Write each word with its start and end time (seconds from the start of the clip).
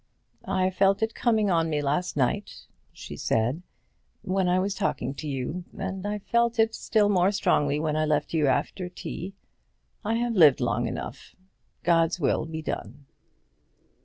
"I 0.47 0.71
felt 0.71 1.03
it 1.03 1.13
coming 1.13 1.51
on 1.51 1.69
me 1.69 1.79
last 1.79 2.17
night," 2.17 2.61
she 2.91 3.15
said, 3.15 3.61
"when 4.23 4.47
I 4.49 4.57
was 4.57 4.73
talking 4.73 5.13
to 5.13 5.27
you; 5.27 5.63
and 5.77 6.07
I 6.07 6.17
felt 6.17 6.57
it 6.57 6.73
still 6.73 7.07
more 7.07 7.31
strongly 7.31 7.79
when 7.79 7.95
I 7.95 8.05
left 8.05 8.33
you 8.33 8.47
after 8.47 8.89
tea. 8.89 9.35
I 10.03 10.15
have 10.15 10.33
lived 10.33 10.59
long 10.59 10.87
enough. 10.87 11.35
God's 11.83 12.19
will 12.19 12.47
be 12.47 12.63
done." 12.63 13.05